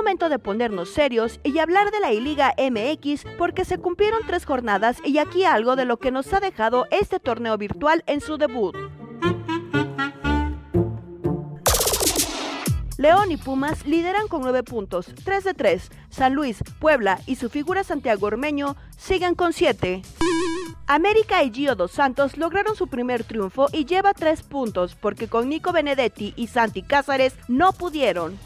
[0.00, 4.96] Momento de ponernos serios y hablar de la I-Liga MX porque se cumplieron tres jornadas
[5.04, 8.74] y aquí algo de lo que nos ha dejado este torneo virtual en su debut.
[12.96, 15.90] León y Pumas lideran con 9 puntos, 3 de 3.
[16.08, 20.00] San Luis, Puebla y su figura Santiago Ormeño siguen con 7.
[20.86, 25.50] América y Gio Dos Santos lograron su primer triunfo y lleva 3 puntos porque con
[25.50, 28.38] Nico Benedetti y Santi Cázares no pudieron.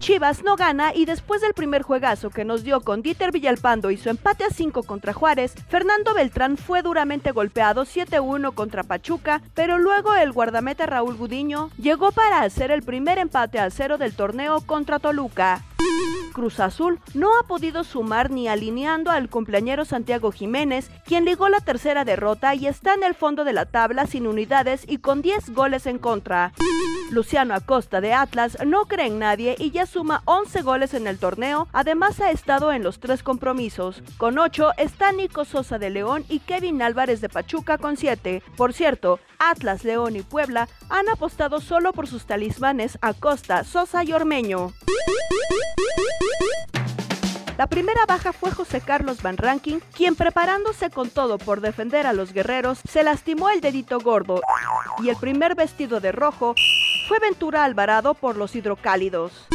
[0.00, 3.98] Chivas no gana y después del primer juegazo que nos dio con Dieter Villalpando y
[3.98, 9.78] su empate a 5 contra Juárez, Fernando Beltrán fue duramente golpeado 7-1 contra Pachuca, pero
[9.78, 14.62] luego el guardameta Raúl Gudiño llegó para hacer el primer empate a cero del torneo
[14.62, 15.62] contra Toluca.
[16.32, 21.60] Cruz Azul no ha podido sumar ni alineando al cumpleañero Santiago Jiménez, quien ligó la
[21.60, 25.50] tercera derrota y está en el fondo de la tabla sin unidades y con 10
[25.50, 26.52] goles en contra.
[27.10, 31.18] Luciano Acosta de Atlas no cree en nadie y ya suma 11 goles en el
[31.18, 34.02] torneo, además ha estado en los tres compromisos.
[34.16, 38.42] Con 8 está Nico Sosa de León y Kevin Álvarez de Pachuca con 7.
[38.56, 44.12] Por cierto, Atlas, León y Puebla han apostado solo por sus talismanes Acosta, Sosa y
[44.12, 44.72] Ormeño.
[47.58, 52.14] La primera baja fue José Carlos Van Ranking, quien preparándose con todo por defender a
[52.14, 54.40] los guerreros, se lastimó el dedito gordo
[55.02, 56.54] y el primer vestido de rojo
[57.10, 59.48] fue Ventura Alvarado por los hidrocálidos.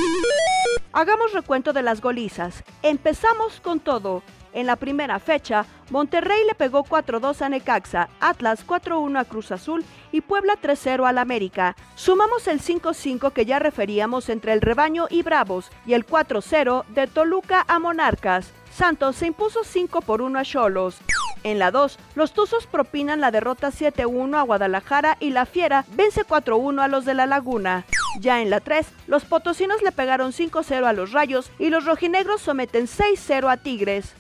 [0.92, 2.66] Hagamos recuento de las golizas.
[2.84, 4.24] Empezamos con todo.
[4.52, 9.86] En la primera fecha, Monterrey le pegó 4-2 a Necaxa, Atlas 4-1 a Cruz Azul
[10.12, 11.78] y Puebla 3-0 al América.
[11.96, 17.08] Sumamos el 5-5 que ya referíamos entre el rebaño y Bravos y el 4-0 de
[17.08, 18.52] Toluca a Monarcas.
[18.70, 20.98] Santos se impuso 5 por 1 a Cholos.
[21.46, 26.26] En la 2, los Tuzos propinan la derrota 7-1 a Guadalajara y la Fiera vence
[26.26, 27.86] 4-1 a los de la Laguna.
[28.20, 32.42] Ya en la 3, los potosinos le pegaron 5-0 a los Rayos y los rojinegros
[32.42, 34.16] someten 6-0 a Tigres.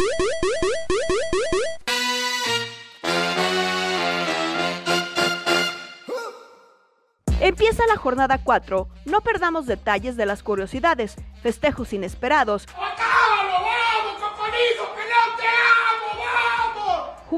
[7.39, 8.87] Empieza la jornada 4.
[9.05, 12.67] No perdamos detalles de las curiosidades, festejos inesperados,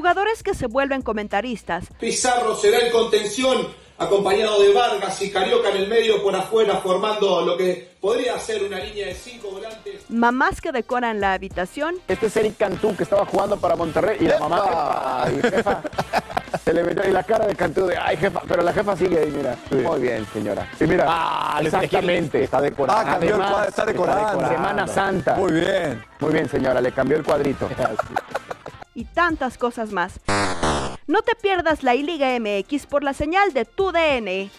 [0.02, 3.66] jugadores que se vuelven comentaristas, Pizarro será en contención,
[3.98, 8.62] acompañado de Vargas y Carioca en el medio por afuera, formando lo que podría ser
[8.62, 10.02] una línea de cinco volantes.
[10.08, 14.28] mamás que decoran la habitación, Este es Eric Cantú que estaba jugando para Monterrey y
[14.28, 15.82] la mamá ay, jefa,
[16.64, 19.18] se le metió y la cara de Cantú de ay jefa, pero la jefa sigue
[19.18, 19.56] ahí, mira.
[19.72, 20.70] Muy bien, señora.
[20.78, 23.00] Y mira, Ah, exactamente, está decorada.
[23.00, 24.46] Ah, cambió el cuadro, está decorando.
[24.48, 25.34] Semana Santa.
[25.34, 26.04] Muy bien.
[26.20, 27.68] Muy bien, señora, le cambió el cuadrito.
[28.98, 30.20] y tantas cosas más.
[31.06, 34.50] No te pierdas la iLiga MX por la señal de tu DN.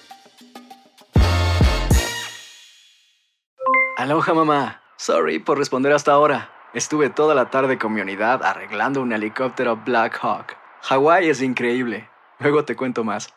[3.97, 4.81] Aloha mamá.
[4.97, 6.51] Sorry por responder hasta ahora.
[6.74, 10.56] Estuve toda la tarde con mi unidad arreglando un helicóptero Black Hawk.
[10.83, 12.09] Hawái es increíble.
[12.39, 13.33] Luego te cuento más.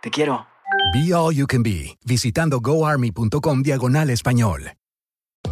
[0.00, 0.46] Te quiero.
[0.92, 4.74] Be All You Can Be, visitando goarmy.com diagonal español.